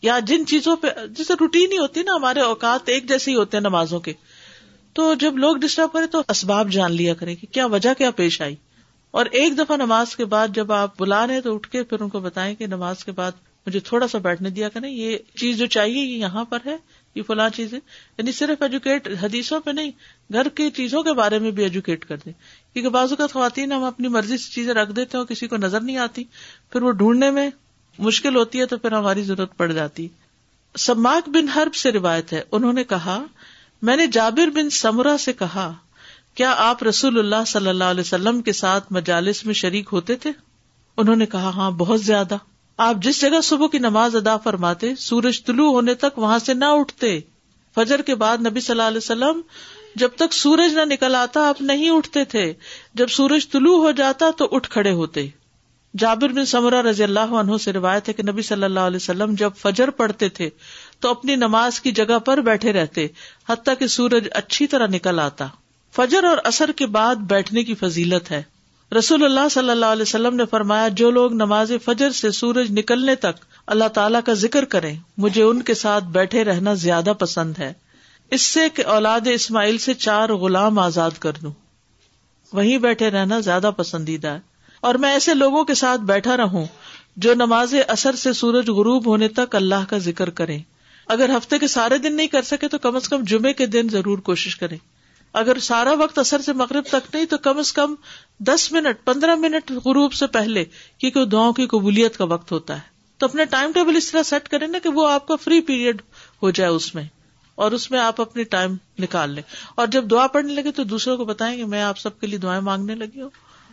[0.02, 3.36] یا جن چیزوں پہ جیسے روٹین ہی ہوتی ہے نا ہمارے اوقات ایک جیسے ہی
[3.36, 4.12] ہوتے ہیں نمازوں کے۔
[4.92, 8.40] تو جب لوگ ڈسٹرب کرے تو اسباب جان لیا کرے کہ کیا وجہ کیا پیش
[8.40, 8.56] آئی۔
[9.10, 12.08] اور ایک دفعہ نماز کے بعد جب آپ بلا رہے تو اٹھ کے پھر ان
[12.08, 13.32] کو بتائیں کہ نماز کے بعد
[13.66, 16.76] مجھے تھوڑا سا بیٹھنے دیا کریں، یہ چیز جو چاہیے یہ یہاں پر ہے،
[17.14, 17.80] یہ فلاں چیزیں
[18.18, 19.90] یعنی صرف ایجوکیٹ حدیثوں پہ نہیں،
[20.32, 22.32] گھر کی چیزوں کے بارے میں بھی ایجوکیٹ کر دیں۔
[22.72, 25.80] کیونکہ بازو کا خواتین ہم اپنی مرضی سے چیزیں رکھ دیتے ہیں کسی کو نظر
[25.80, 26.24] نہیں آتی۔
[26.70, 27.50] پھر وہ ڈھونڈنے میں
[27.98, 30.09] مشکل ہوتی ہے تو پھر ہماری ضرورت پڑ جاتی۔
[30.79, 33.24] سماک بن حرب سے روایت ہے۔ انہوں نے کہا،
[33.83, 35.72] میں نے جابر بن سمرا سے کہا،
[36.35, 40.33] کیا آپ رسول اللہ صلی اللہ علیہ وسلم کے ساتھ مجالس میں شریک ہوتے تھے؟
[40.96, 42.37] انہوں نے کہا ہاں بہت زیادہ۔
[42.76, 46.64] آپ جس جگہ صبح کی نماز ادا فرماتے، سورج طلوع ہونے تک وہاں سے نہ
[46.64, 47.20] اٹھتے۔
[47.74, 49.40] فجر کے بعد نبی صلی اللہ علیہ وسلم
[49.94, 52.53] جب تک سورج نہ نکل آتا، آپ نہیں اٹھتے تھے۔
[52.94, 55.29] جب سورج طلوع ہو جاتا تو اٹھ کھڑے ہوتے۔
[55.98, 59.35] جابر بن سمرا رضی اللہ عنہ سے روایت ہے کہ نبی صلی اللہ علیہ وسلم
[59.35, 60.50] جب فجر پڑھتے تھے
[61.00, 63.07] تو اپنی نماز کی جگہ پر بیٹھے رہتے،
[63.48, 65.46] حتیٰ کہ سورج اچھی طرح نکل آتا۔
[65.96, 68.42] فجر اور اثر کے بعد بیٹھنے کی فضیلت ہے۔
[68.98, 73.14] رسول اللہ صلی اللہ علیہ وسلم نے فرمایا، جو لوگ نماز فجر سے سورج نکلنے
[73.14, 77.72] تک اللہ تعالیٰ کا ذکر کریں، مجھے ان کے ساتھ بیٹھے رہنا زیادہ پسند ہے۔
[78.31, 81.53] اس سے کہ اولاد اسماعیل سے چار غلام آزاد کر دوں۔
[82.53, 84.49] وہیں بیٹھے رہنا زیادہ پسندیدہ ہے۔
[84.80, 86.66] اور میں ایسے لوگوں کے ساتھ بیٹھا رہوں
[87.16, 90.58] جو نماز اثر سے سورج غروب ہونے تک اللہ کا ذکر کرے
[91.06, 93.88] اگر ہفتے کے سارے دن نہیں کر سکے تو کم از کم جمعے کے دن
[93.90, 94.76] ضرور کوشش کرے
[95.32, 97.94] اگر سارا وقت اثر سے مغرب تک نہیں تو کم از کم
[98.38, 100.64] دس منٹ، پندرہ منٹ غروب سے پہلے،
[100.98, 102.80] کیونکہ دعاؤں کی قبولیت کا وقت ہوتا ہے۔
[103.18, 106.02] تو اپنے ٹائم ٹیبل اس طرح سیٹ کریں نا کہ وہ آپ کا فری پیریڈ
[106.42, 107.04] ہو جائے اس میں۔
[107.54, 109.42] اور اس میں آپ اپنی ٹائم نکال لیں۔
[109.74, 112.38] اور جب دعا پڑھنے لگے تو دوسروں کو بتائیں کہ میں آپ سب کے لیے
[112.38, 113.30] دعائیں مانگنے لگی ہوں۔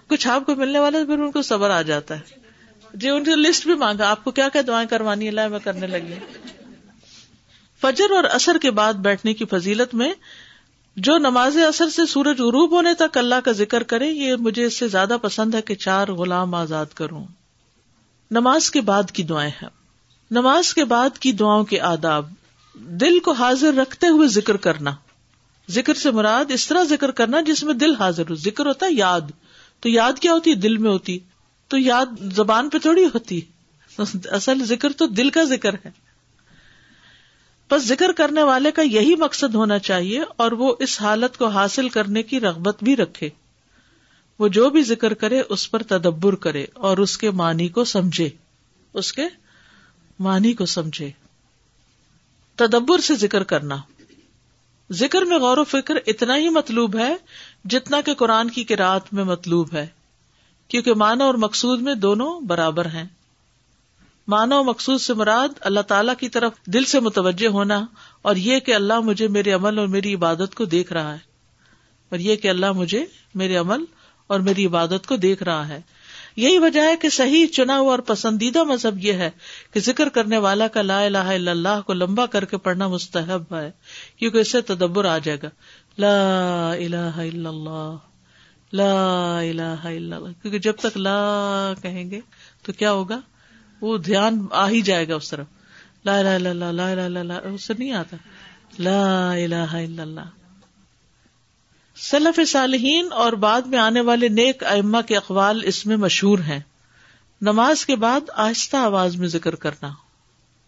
[0.08, 2.48] کچھ آپ کو ملنے والا پھر ان کو صبر آ جاتا ہے۔
[2.94, 5.88] جی ان کی لسٹ بھی مانگا۔ آپ کو کیا کیا دعائیں کروانی ہے میں کرنے
[5.88, 6.14] لگی۔
[7.82, 10.14] فجر اور اثر کے بعد بیٹھنے کی فضیلت میں
[10.96, 14.78] جو نماز اثر سے سورج غروب ہونے تک اللہ کا ذکر کرے، یہ مجھے اس
[14.78, 17.26] سے زیادہ پسند ہے کہ چار غلام آزاد کروں۔
[18.32, 19.70] نماز کے بعد کی دعائیں ہیں۔
[20.32, 22.30] نماز کے بعد کی دعاؤں کے آداب۔
[22.76, 24.92] دل کو حاضر رکھتے ہوئے ذکر کرنا۔
[25.70, 28.94] ذکر سے مراد اس طرح ذکر کرنا جس میں دل حاضر ہو۔ ذکر ہوتا ہے
[28.94, 29.22] یاد۔
[29.80, 31.20] تو یاد کیا ہوتی ہے؟ دل میں ہوتی.
[31.68, 33.42] تو یاد زبان پہ تھوڑی ہوتی.
[34.26, 35.90] اصل ذکر تو دل کا ذکر ہے.
[37.70, 41.90] بس ذکر کرنے والے کا یہی مقصد ہونا چاہیے اور وہ اس حالت کو حاصل
[41.90, 43.30] کرنے کی رغبت بھی رکھے.
[44.40, 48.30] وہ جو بھی ذکر کرے، اس پر تدبر کرے اور اس کے معنی کو سمجھے.
[48.94, 49.26] اس کے
[50.20, 51.12] معنی کو سمجھے.
[52.56, 53.78] تدبر سے ذکر کرنا.
[54.92, 57.16] ذکر میں غور و فکر اتنا ہی مطلوب ہے
[57.70, 59.88] جتنا کہ قرآن کی کراط میں مطلوب ہے،
[60.68, 63.06] کیونکہ معنی اور مقصود میں دونوں برابر ہیں۔
[64.28, 67.86] معنی و مقصود سے مراد اللہ تعالی کی طرف دل سے متوجہ ہونا
[68.22, 71.20] اور یہ کہ اللہ مجھے میرے عمل اور میری عبادت کو دیکھ رہا ہے۔
[72.10, 73.84] اور یہ کہ اللہ مجھے میرے عمل
[74.28, 75.82] اور میری عبادت کو دیکھ رہا ہے۔
[76.36, 79.32] یہی وجہ ہے کہ صحیح چنا ہوا اور پسندیدہ مذہب یہ ہے
[79.74, 83.44] کہ ذکر کرنے والا کا لا الہ الا اللہ کو لمبا کر کے پڑھنا مستحب
[83.52, 83.72] ہے،
[84.18, 85.50] کیونکہ اس سے تدبر آ جائے گا۔
[85.98, 87.96] لا الہ الا اللہ،
[88.74, 90.42] لا الہ الا اللہ.
[90.42, 92.20] کیونکہ جب تک لا کہیں گے
[92.62, 93.20] تو کیا ہوگا؟
[93.82, 95.46] وہ دھیان آ ہی جائے گا اس طرف.
[96.06, 97.34] لا الہ الا اللہ، لا الہ الا اللہ.
[97.34, 98.18] اس سے نہیں آتا.
[98.80, 100.30] لا الہ الا اللہ.
[101.96, 106.60] سلف صالحین اور بعد میں آنے والے نیک ائمہ کے اقوال اس میں مشہور ہیں.
[107.42, 109.92] نماز کے بعد آہستہ آواز میں ذکر کرنا.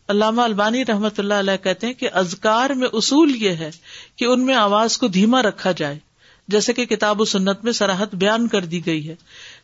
[0.10, 3.72] علامہ البانی رحمت اللہ علیہ کہتے ہیں کہ ازکار میں اصول یہ ہے
[4.16, 6.00] کہ ان میں آواز کو دھیما رکھا جائے،
[6.48, 9.16] جیسے کہ کتاب و سنت میں سراہد بیان کر دی گئی ہے۔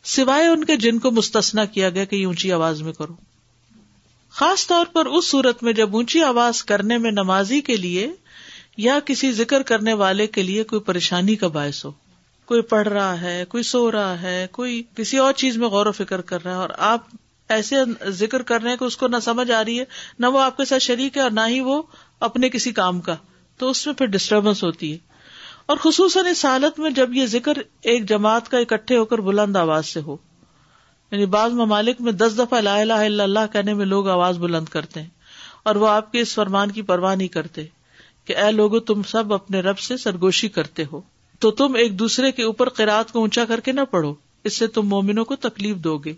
[0.04, 3.14] سوائے ان کے جن کو مستثنا کیا گیا کہ یہ اونچی آواز میں کرو۔
[4.30, 8.12] خاص طور پر اس صورت میں جب اونچی آواز کرنے میں نمازی کے لیے
[8.76, 11.90] یا کسی ذکر کرنے والے کے لیے کوئی پریشانی کا باعث ہو۔
[12.44, 15.92] کوئی پڑھ رہا ہے، کوئی سو رہا ہے، کوئی کسی اور چیز میں غور و
[15.92, 17.06] فکر کر رہا ہے اور آپ
[17.48, 17.76] ایسے
[18.08, 19.84] ذکر کر رہے ہیں کہ اس کو نہ سمجھ آ رہی ہے،
[20.18, 21.82] نہ وہ آپ کے ساتھ شریک ہے اور نہ ہی وہ
[22.20, 23.16] اپنے کسی کام کا۔
[23.58, 24.98] تو اس میں پھر ڈسٹربینس ہوتی ہے۔
[25.66, 29.56] اور خصوصاً اس حالت میں جب یہ ذکر ایک جماعت کا اکٹھے ہو کر بلند
[29.56, 30.16] آواز سے ہو۔
[31.10, 34.68] یعنی بعض ممالک میں دس دفعہ لا الہ الا اللہ کہنے میں لوگ آواز بلند
[34.68, 35.08] کرتے ہیں
[35.62, 37.66] اور وہ آپ کے اس فرمان کی پرواہ نہیں کرتے
[38.24, 41.00] کہ اے لوگو تم سب اپنے رب سے سرگوشی کرتے ہو۔
[41.38, 44.66] تو تم ایک دوسرے کے اوپر قرآد کو اونچا کر کے نہ پڑھو، اس سے
[44.66, 46.14] تم مومنوں کو تکلیف دو گے۔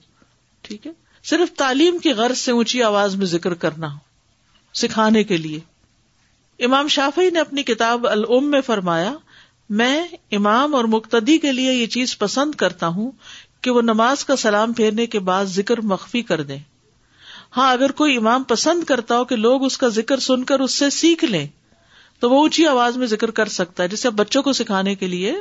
[0.62, 0.93] ٹھیک ہے؟
[1.25, 3.99] صرف تعلیم کی غرض سے اونچی آواز میں ذکر کرنا ہو
[4.75, 5.61] سکھانے کے لیے۔
[6.59, 9.15] امام شافی نے اپنی کتاب العم میں فرمایا،
[9.71, 13.11] میں امام اور مقتدی کے لیے یہ چیز پسند کرتا ہوں
[13.61, 16.59] کہ وہ نماز کا سلام پھیرنے کے بعد ذکر مخفی کر دیں۔
[17.57, 20.75] ہاں اگر کوئی امام پسند کرتا ہو کہ لوگ اس کا ذکر سن کر اس
[20.75, 21.47] سے سیکھ لیں،
[22.19, 25.35] تو وہ اونچی آواز میں ذکر کر سکتا ہے، جسے بچوں کو سکھانے کے لیے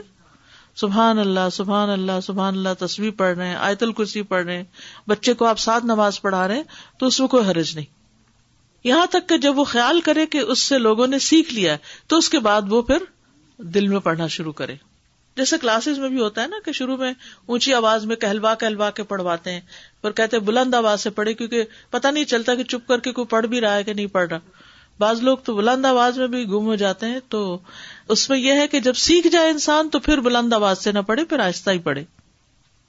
[0.77, 4.63] سبحان اللہ سبحان اللہ سبحان اللہ تصویر پڑھ رہے ہیں، آیت الکرسی پڑھ رہے ہیں،
[5.07, 6.63] بچے کو آپ ساتھ نماز پڑھا رہے ہیں،
[6.97, 7.85] تو اس میں کوئی حرج نہیں۔
[8.83, 12.17] یہاں تک کہ جب وہ خیال کرے کہ اس سے لوگوں نے سیکھ لیا تو
[12.17, 12.97] اس کے بعد وہ پھر
[13.57, 14.75] دل میں پڑھنا شروع کرے۔
[15.35, 17.13] جیسے کلاسز میں بھی ہوتا ہے نا کہ شروع میں
[17.45, 19.61] اونچی آواز میں کہلوا کہلوا کے پڑھواتے ہیں،
[20.01, 23.27] پر کہتے بلند آواز سے پڑھے، کیونکہ پتہ نہیں چلتا کہ چپ کر کے کوئی
[23.27, 24.37] پڑھ بھی رہا ہے کہ نہیں پڑھ رہا۔
[24.99, 27.59] بعض لوگ تو بلند آواز میں بھی گم ہو جاتے ہیں، تو
[28.09, 30.99] اس میں یہ ہے کہ جب سیکھ جائے انسان تو پھر بلند آواز سے نہ
[30.99, 32.03] پڑھے، پھر آہستہ ہی پڑھے۔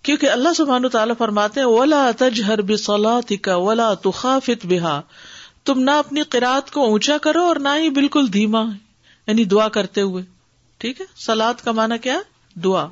[0.02, 5.00] کیونکہ اللہ سبحان تعالیٰ فرماتے ہیں، ولا تجہر بصلاتک ولا تخافت بها۔
[5.64, 8.62] تم نہ اپنی قرات کو اونچا کرو اور نہ ہی بالکل دھیما
[9.26, 10.22] یعنی دعا کرتے ہوئے۔
[10.78, 12.20] ٹھیک ہے؟ سلاد کا مانا کیا؟
[12.54, 12.86] دعا۔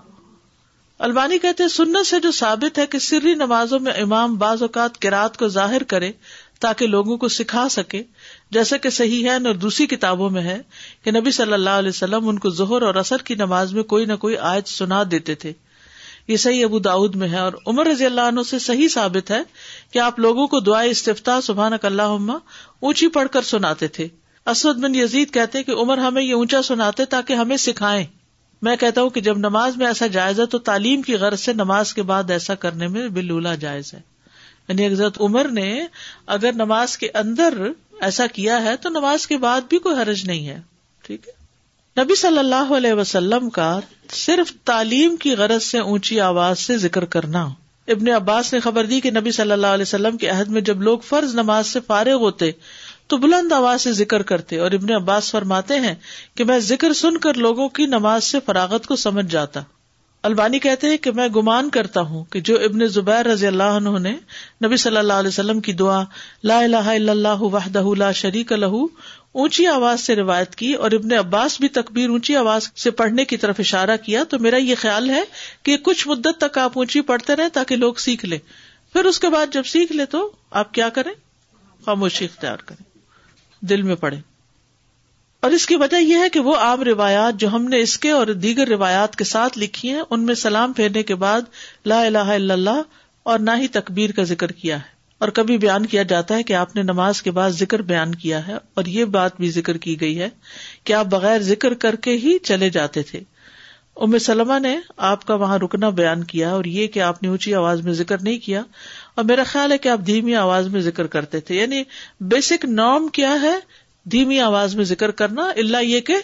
[0.99, 5.37] البانی کہتے سنت سے جو ثابت ہے کہ سری نمازوں میں امام بعض اوقات کراط
[5.37, 6.13] کو ظاہر کرے
[6.61, 8.03] تاکہ لوگوں کو سکھا سکے،
[8.51, 10.63] جیسا کہ صحیح ہے اور دوسری کتابوں میں ہے
[11.05, 14.05] کہ نبی صلی اللہ علیہ وسلم ان کو ظہر اور اثر کی نماز میں کوئی
[14.05, 15.53] نہ کوئی آیت سنا دیتے تھے۔
[16.29, 19.43] یہ صحیح ابو داود میں ہے اور عمر رضی اللہ عنہ سے صحیح ثابت ہے
[19.91, 24.09] کہ آپ لوگوں کو دعائیں استفتا سبحان اللہ اونچی پڑھ کر سناتے تھے۔
[24.47, 28.07] اسود بن یزید کہتے کہ عمر ہمیں یہ اونچا سناتے تاکہ ہمیں سکھائیں۔
[28.63, 31.53] میں کہتا ہوں کہ جب نماز میں ایسا جائز ہے تو تعلیم کی غرض سے
[31.53, 34.16] نماز کے بعد ایسا کرنے میں بلولا جائز ہے۔
[34.69, 35.87] یعنی حضرت عمر نے
[36.27, 37.55] اگر نماز کے اندر
[38.01, 40.61] ایسا کیا ہے تو نماز کے بعد بھی کوئی حرج نہیں ہے،
[41.03, 41.37] ٹھیک ہے؟
[42.03, 43.81] نبی صلی اللہ علیہ وسلم کا
[44.13, 47.49] صرف تعلیم کی غرض سے اونچی آواز سے ذکر کرنا۔
[47.89, 50.83] ابن عباس نے خبر دی کہ نبی صلی اللہ علیہ وسلم کے عہد میں جب
[50.83, 52.51] لوگ فرض نماز سے فارغ ہوتے
[53.07, 55.95] تو بلند آواز سے ذکر کرتے اور ابن عباس فرماتے ہیں
[56.35, 59.61] کہ میں ذکر سن کر لوگوں کی نماز سے فراغت کو سمجھ جاتا۔
[60.27, 63.99] البانی کہتے ہیں کہ میں گمان کرتا ہوں کہ جو ابن زبیر رضی اللہ عنہ
[63.99, 64.17] نے
[64.65, 66.03] نبی صلی اللہ علیہ وسلم کی دعا
[66.45, 68.85] لا الہ الا اللہ وحدہ لا شریک لہو
[69.33, 73.37] اونچی آواز سے روایت کی اور ابن عباس بھی تکبیر اونچی آواز سے پڑھنے کی
[73.37, 75.23] طرف اشارہ کیا تو میرا یہ خیال ہے
[75.63, 78.39] کہ کچھ مدت تک آپ اونچی پڑھتے رہے تاکہ لوگ سیکھ لیں۔
[78.93, 81.13] پھر اس کے بعد جب سیکھ لے تو آپ کیا کریں؟
[81.85, 82.85] خاموشی اختیار کریں۔
[83.61, 84.17] دل میں پڑے
[85.47, 88.11] اور اس کی وجہ یہ ہے کہ وہ عام روایات جو ہم نے اس کے
[88.11, 91.41] اور دیگر روایات کے ساتھ لکھی ہیں، ان میں سلام پھیرنے کے بعد
[91.87, 92.83] لا الہ الا اللہ
[93.23, 96.53] اور نہ ہی تکبیر کا ذکر کیا ہے۔ اور کبھی بیان کیا جاتا ہے کہ
[96.53, 100.01] آپ نے نماز کے بعد ذکر بیان کیا ہے اور یہ بات بھی ذکر کی
[100.01, 100.29] گئی ہے
[100.85, 103.21] کہ آپ بغیر ذکر کر کے ہی چلے جاتے تھے۔
[103.97, 107.55] ام سلمہ نے آپ کا وہاں رکنا بیان کیا اور یہ کہ آپ نے اونچی
[107.55, 108.63] آواز میں ذکر نہیں کیا۔
[109.15, 111.83] اور میرا خیال ہے کہ آپ دھیمی آواز میں ذکر کرتے تھے۔ یعنی
[112.21, 116.15] بیسک نارم کیا ہے دھیمی آواز میں ذکر کرنا اللہ یہ کہ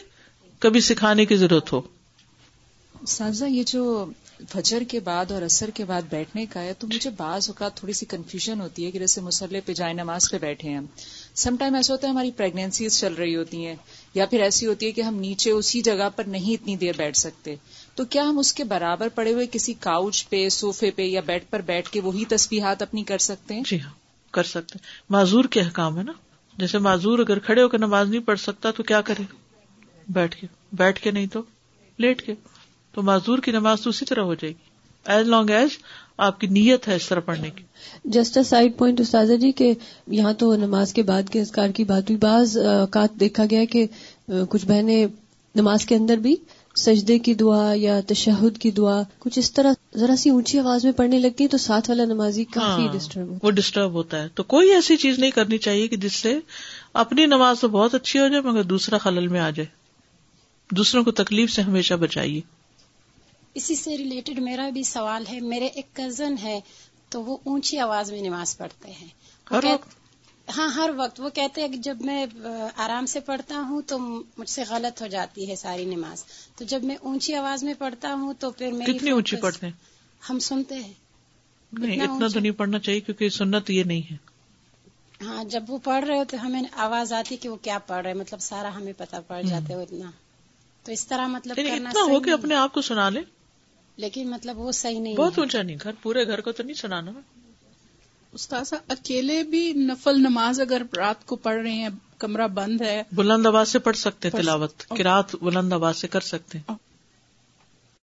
[0.58, 1.80] کبھی سکھانے کی ضرورت ہو۔
[3.06, 4.04] سازا یہ جو
[4.48, 7.92] فجر کے بعد اور اثر کے بعد بیٹھنے کا ہے تو مجھے بعض اوقات تھوڑی
[7.92, 10.80] سی کنفیوژن ہوتی ہے کہ جیسے مسلح پہ جائے نماز پہ بیٹھے ہیں
[11.34, 13.74] سم ٹائم ایسا ہوتا ہے ہماری پریگنینسیز چل رہی ہوتی ہیں
[14.14, 17.16] یا پھر ایسی ہوتی ہے کہ ہم نیچے اسی جگہ پر نہیں اتنی دیر بیٹھ
[17.16, 17.54] سکتے۔
[17.94, 21.42] تو کیا ہم اس کے برابر پڑے ہوئے کسی کاؤچ پہ سوفے پہ یا بیڈ
[21.50, 23.92] پر بیٹھ کے وہی تصویرات اپنی کر سکتے ہیں؟ جی ہاں
[24.30, 24.78] کر سکتے
[25.10, 26.12] معذور کے حکام ہے نا۔
[26.58, 29.22] جیسے معذور اگر کھڑے ہو کے نماز نہیں پڑھ سکتا تو کیا کرے؟
[30.08, 31.42] بیٹھ کے بیٹھ کے نہیں تو
[31.98, 32.34] لیٹ کے۔
[32.92, 34.70] تو معذور کی نماز تو اسی طرح ہو جائے گی۔
[35.04, 35.70] ایز لانگ ایز
[36.16, 37.64] آپ کی نیت ہے اس طرح پڑھنے کی۔
[38.04, 39.72] جسٹ سائڈ پوائنٹ استاذہ جی کہ
[40.06, 43.86] یہاں تو نماز کے بعد کے اذکار کی بات ہوئی۔ بعض اوقات دیکھا گیا کہ
[44.48, 45.06] کچھ بہنیں
[45.54, 46.36] نماز کے اندر بھی
[46.76, 50.92] سجدے کی دعا یا تشہد کی دعا کچھ اس طرح ذرا سی اونچی آواز میں
[50.92, 54.42] پڑھنے لگتی ہے تو ساتھ والا نمازی کافی ڈسٹرب ہاں، وہ ڈسٹرب ہوتا ہے۔ تو
[54.42, 56.38] کوئی ایسی چیز نہیں کرنی چاہیے کہ جس سے
[56.92, 59.66] اپنی نماز تو بہت اچھی ہو جائے مگر دوسرا خلل میں آ جائے۔
[60.70, 62.40] دوسروں کو تکلیف سے ہمیشہ بچائیے۔
[63.54, 66.60] اسی سے ریلیٹڈ میرا بھی سوال ہے میرے ایک کزن ہے
[67.08, 69.08] تو وہ اونچی آواز میں نماز پڑھتے ہیں۔
[70.56, 72.26] ہاں ہر وقت۔ وہ کہتے ہیں کہ جب میں
[72.76, 73.98] آرام سے پڑھتا ہوں تو
[74.38, 76.24] مجھ سے غلط ہو جاتی ہے ساری نماز۔
[76.56, 79.72] تو جب میں اونچی آواز میں پڑھتا ہوں تو پھر میں کتنی اونچی پڑھتے ہیں؟
[80.30, 80.92] ہم سنتے ہیں۔
[81.72, 84.16] نہیں اتنا تو نہیں پڑھنا چاہیے کیونکہ سنت یہ نہیں ہے۔
[85.24, 88.14] ہاں جب وہ پڑھ رہے ہو تو ہمیں آواز آتی کہ وہ کیا پڑھ رہے
[88.14, 90.10] مطلب سارا ہمیں پتا پڑ جاتا ہے اتنا۔
[90.84, 93.20] تو اس طرح مطلب یعنی اتنا ہو کہ اپنے آپ کو سنا لے۔
[93.96, 97.12] لیکن مطلب وہ صحیح نہیں بہت اونچا نہیں گھر پورے گھر کو تو نہیں سنانا۔
[98.32, 103.46] استاذہ اکیلے بھی نفل نماز اگر رات کو پڑھ رہے ہیں کمرہ بند ہے۔ بلند
[103.46, 106.58] آواز سے پڑھ سکتے تلاوت رات بلند آواز سے کر سکتے